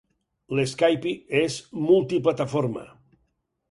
[0.59, 1.13] L'Skype
[1.43, 2.91] és multiplataforma.